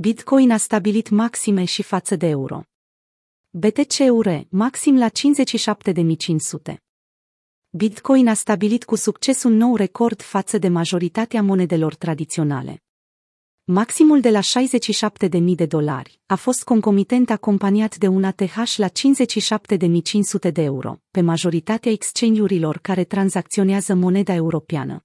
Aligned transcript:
Bitcoin 0.00 0.50
a 0.50 0.56
stabilit 0.56 1.08
maxime 1.08 1.64
și 1.64 1.82
față 1.82 2.16
de 2.16 2.26
euro. 2.26 2.62
BTC-UR, 3.50 4.46
maxim 4.48 4.98
la 4.98 5.08
57.500. 5.08 6.76
Bitcoin 7.70 8.28
a 8.28 8.34
stabilit 8.34 8.84
cu 8.84 8.94
succes 8.94 9.42
un 9.42 9.52
nou 9.52 9.76
record 9.76 10.22
față 10.22 10.58
de 10.58 10.68
majoritatea 10.68 11.42
monedelor 11.42 11.94
tradiționale. 11.94 12.82
Maximul 13.64 14.20
de 14.20 14.30
la 14.30 14.40
67.000 14.40 15.54
de 15.54 15.66
dolari 15.66 16.20
a 16.26 16.34
fost 16.34 16.64
concomitent 16.64 17.30
acompaniat 17.30 17.96
de 17.96 18.06
un 18.06 18.24
ATH 18.24 18.74
la 18.76 18.88
57.500 18.88 20.52
de 20.52 20.62
euro, 20.62 21.02
pe 21.10 21.20
majoritatea 21.20 21.92
exchange-urilor 21.92 22.78
care 22.78 23.04
tranzacționează 23.04 23.94
moneda 23.94 24.34
europeană. 24.34 25.04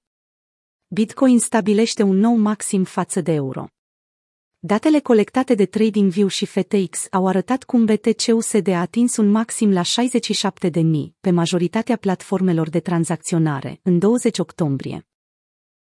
Bitcoin 0.86 1.38
stabilește 1.38 2.02
un 2.02 2.16
nou 2.16 2.36
maxim 2.36 2.84
față 2.84 3.20
de 3.20 3.32
euro. 3.32 3.66
Datele 4.66 5.00
colectate 5.00 5.54
de 5.54 5.66
TradingView 5.66 6.28
și 6.28 6.46
FTX 6.46 7.06
au 7.10 7.26
arătat 7.26 7.64
cum 7.64 7.84
BTC-USD 7.84 8.68
a 8.68 8.80
atins 8.80 9.16
un 9.16 9.30
maxim 9.30 9.72
la 9.72 9.82
67.000 9.82 10.80
pe 11.20 11.30
majoritatea 11.30 11.96
platformelor 11.96 12.68
de 12.68 12.80
tranzacționare 12.80 13.80
în 13.82 13.98
20 13.98 14.38
octombrie. 14.38 15.06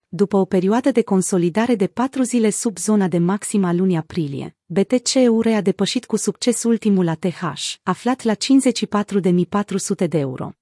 După 0.09 0.37
o 0.37 0.45
perioadă 0.45 0.91
de 0.91 1.02
consolidare 1.02 1.75
de 1.75 1.87
patru 1.87 2.23
zile 2.23 2.51
sub 2.51 2.79
zona 2.79 3.09
de 3.09 3.19
maxim 3.19 3.65
a 3.65 3.73
lunii 3.73 3.97
aprilie, 3.97 4.57
BTC-UR 4.66 5.47
a 5.47 5.60
depășit 5.60 6.05
cu 6.05 6.16
succes 6.16 6.63
ultimul 6.63 7.09
ATH, 7.09 7.43
aflat 7.83 8.23
la 8.23 8.35
54.400 8.35 10.09
de 10.09 10.19
euro. 10.19 10.58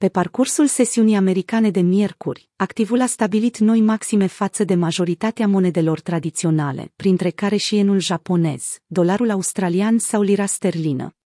Pe 0.00 0.08
parcursul 0.08 0.66
sesiunii 0.66 1.16
americane 1.16 1.70
de 1.70 1.80
miercuri, 1.80 2.48
activul 2.56 3.00
a 3.00 3.06
stabilit 3.06 3.58
noi 3.58 3.80
maxime 3.80 4.26
față 4.26 4.64
de 4.64 4.74
majoritatea 4.74 5.48
monedelor 5.48 6.00
tradiționale, 6.00 6.92
printre 6.96 7.30
care 7.30 7.56
și 7.56 7.76
enul 7.76 7.98
japonez, 7.98 8.78
dolarul 8.86 9.30
australian 9.30 9.98
sau 9.98 10.22
lira 10.22 10.46
sterlină. 10.46 11.16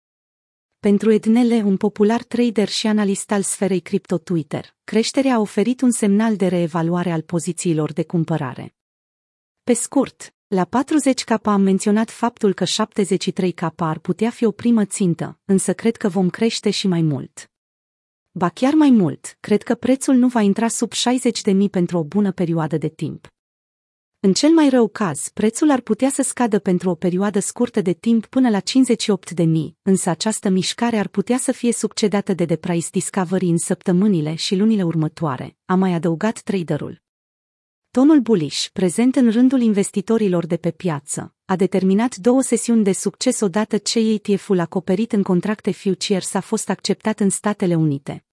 Pentru 0.81 1.11
Ednele, 1.11 1.63
un 1.65 1.77
popular 1.77 2.23
trader 2.23 2.69
și 2.69 2.87
analist 2.87 3.31
al 3.31 3.43
sferei 3.43 3.81
cripto 3.81 4.19
Twitter, 4.19 4.77
creșterea 4.85 5.35
a 5.35 5.41
oferit 5.41 5.81
un 5.81 5.91
semnal 5.91 6.37
de 6.37 6.47
reevaluare 6.47 7.11
al 7.11 7.23
pozițiilor 7.23 7.93
de 7.93 8.05
cumpărare. 8.05 8.75
Pe 9.65 9.73
scurt, 9.73 10.35
la 10.47 10.69
40K 10.69 11.43
am 11.43 11.61
menționat 11.61 12.11
faptul 12.11 12.55
că 12.55 12.65
73K 12.65 13.75
ar 13.77 13.99
putea 13.99 14.31
fi 14.31 14.45
o 14.45 14.51
primă 14.51 14.85
țintă, 14.85 15.39
însă 15.45 15.75
cred 15.75 15.97
că 15.97 16.09
vom 16.09 16.31
crește 16.31 16.71
și 16.71 16.87
mai 16.87 17.03
mult. 17.03 17.49
Ba 18.37 18.49
chiar 18.49 18.75
mai 18.75 18.91
mult, 18.91 19.37
cred 19.41 19.63
că 19.63 19.75
prețul 19.75 20.15
nu 20.15 20.29
va 20.29 20.41
intra 20.41 20.69
sub 20.69 20.93
60.000 20.93 21.71
pentru 21.71 21.99
o 21.99 22.05
bună 22.05 22.33
perioadă 22.33 22.77
de 22.77 22.89
timp. 22.89 23.27
În 24.21 24.33
cel 24.33 24.51
mai 24.51 24.69
rău 24.69 24.89
caz, 24.89 25.29
prețul 25.29 25.71
ar 25.71 25.81
putea 25.81 26.09
să 26.09 26.23
scadă 26.23 26.59
pentru 26.59 26.91
o 26.91 26.95
perioadă 26.95 27.39
scurtă 27.39 27.81
de 27.81 27.93
timp 27.93 28.27
până 28.27 28.51
la 28.51 28.61
58.000, 28.61 29.47
însă 29.83 30.11
această 30.11 30.49
mișcare 30.49 30.99
ar 30.99 31.09
putea 31.09 31.39
să 31.39 31.53
fie 31.53 31.73
succedată 31.73 32.35
de 32.35 32.45
The 32.45 32.57
Price 32.57 32.89
Discovery 32.91 33.47
în 33.47 33.59
săptămânile 33.59 34.35
și 34.35 34.57
lunile 34.57 34.83
următoare, 34.83 35.57
a 35.65 35.75
mai 35.75 35.93
adăugat 35.93 36.41
traderul. 36.41 37.04
Tonul 37.95 38.21
bullish, 38.21 38.67
prezent 38.73 39.17
în 39.17 39.31
rândul 39.31 39.61
investitorilor 39.61 40.47
de 40.47 40.57
pe 40.57 40.71
piață, 40.71 41.35
a 41.45 41.57
determinat 41.57 42.17
două 42.17 42.43
sesiuni 42.43 42.85
de 42.85 42.93
succes 42.93 43.41
odată 43.41 43.77
ce 43.77 43.99
ETF-ul 43.99 44.59
acoperit 44.59 45.13
în 45.13 45.23
contracte 45.23 45.73
futures 45.73 46.35
a 46.35 46.41
fost 46.41 46.71
acceptat 46.71 47.21
în 47.21 47.31
Statele 47.31 47.75
Unite. 47.75 48.25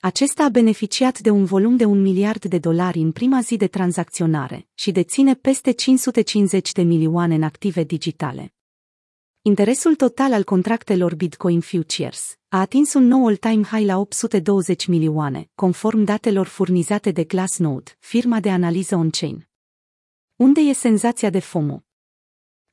Acesta 0.00 0.44
a 0.44 0.48
beneficiat 0.48 1.18
de 1.18 1.30
un 1.30 1.44
volum 1.44 1.76
de 1.76 1.84
un 1.84 2.02
miliard 2.02 2.44
de 2.44 2.58
dolari 2.58 2.98
în 2.98 3.12
prima 3.12 3.40
zi 3.40 3.56
de 3.56 3.66
tranzacționare 3.66 4.68
și 4.74 4.92
deține 4.92 5.34
peste 5.34 5.70
550 5.70 6.72
de 6.72 6.82
milioane 6.82 7.34
în 7.34 7.42
active 7.42 7.84
digitale. 7.84 8.53
Interesul 9.46 9.94
total 9.94 10.32
al 10.32 10.44
contractelor 10.44 11.14
Bitcoin 11.14 11.60
Futures 11.60 12.38
a 12.48 12.60
atins 12.60 12.94
un 12.94 13.06
nou 13.06 13.26
all-time 13.26 13.62
high 13.62 13.86
la 13.86 13.98
820 13.98 14.86
milioane, 14.86 15.50
conform 15.54 16.04
datelor 16.04 16.46
furnizate 16.46 17.10
de 17.10 17.24
Glassnode, 17.24 17.96
firma 17.98 18.40
de 18.40 18.50
analiză 18.50 18.96
on-chain. 18.96 19.48
Unde 20.36 20.60
e 20.60 20.72
senzația 20.72 21.30
de 21.30 21.38
FOMO? 21.38 21.82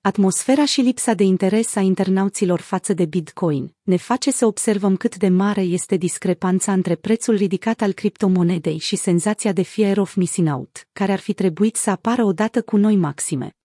Atmosfera 0.02 0.66
și 0.66 0.82
lipsa 0.82 1.14
de 1.14 1.24
interes 1.24 1.76
a 1.76 1.80
internauților 1.82 2.60
față 2.60 2.94
de 2.94 3.06
Bitcoin 3.06 3.76
ne 3.82 3.98
face 3.98 4.32
să 4.32 4.46
observăm 4.46 4.96
cât 4.98 5.16
de 5.16 5.28
mare 5.28 5.62
este 5.62 5.96
discrepanța 5.96 6.74
între 6.74 6.96
prețul 6.96 7.36
ridicat 7.36 7.82
al 7.82 7.92
criptomonedei 7.94 8.78
și 8.78 8.96
senzația 8.96 9.52
de 9.52 9.64
fear 9.64 9.98
of 9.98 10.16
missing 10.16 10.48
out, 10.48 10.88
care 10.94 11.12
ar 11.12 11.20
fi 11.20 11.34
trebuit 11.34 11.76
să 11.76 11.90
apară 11.90 12.24
odată 12.24 12.62
cu 12.62 12.78
noi 12.78 12.96
maxime. 12.96 13.56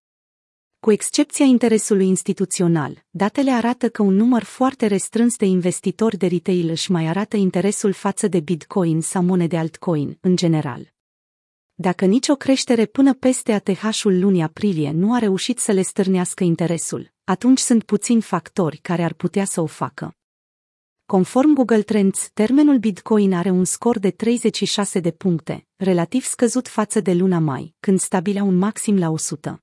Cu 0.87 0.93
excepția 0.93 1.45
interesului 1.45 2.07
instituțional, 2.07 3.05
datele 3.09 3.51
arată 3.51 3.89
că 3.89 4.01
un 4.01 4.15
număr 4.15 4.43
foarte 4.43 4.85
restrâns 4.85 5.35
de 5.35 5.45
investitori 5.45 6.17
de 6.17 6.27
retail 6.27 6.69
își 6.69 6.91
mai 6.91 7.07
arată 7.07 7.37
interesul 7.37 7.91
față 7.91 8.27
de 8.27 8.39
Bitcoin 8.39 9.01
sau 9.01 9.23
monede 9.23 9.57
altcoin, 9.57 10.17
în 10.21 10.35
general. 10.35 10.93
Dacă 11.73 12.05
nicio 12.05 12.35
creștere 12.35 12.85
până 12.85 13.13
peste 13.13 13.51
ATH-ul 13.51 14.19
lunii 14.19 14.41
aprilie 14.41 14.91
nu 14.91 15.13
a 15.13 15.17
reușit 15.17 15.59
să 15.59 15.71
le 15.71 15.81
stârnească 15.81 16.43
interesul, 16.43 17.13
atunci 17.23 17.59
sunt 17.59 17.83
puțini 17.83 18.21
factori 18.21 18.77
care 18.77 19.03
ar 19.03 19.13
putea 19.13 19.45
să 19.45 19.61
o 19.61 19.65
facă. 19.65 20.15
Conform 21.05 21.53
Google 21.53 21.81
Trends, 21.81 22.29
termenul 22.33 22.77
Bitcoin 22.77 23.33
are 23.33 23.49
un 23.49 23.65
scor 23.65 23.99
de 23.99 24.11
36 24.11 24.99
de 24.99 25.11
puncte, 25.11 25.67
relativ 25.75 26.23
scăzut 26.23 26.67
față 26.67 26.99
de 26.99 27.13
luna 27.13 27.39
mai, 27.39 27.75
când 27.79 27.99
stabilea 27.99 28.43
un 28.43 28.57
maxim 28.57 28.97
la 28.97 29.09
100. 29.09 29.61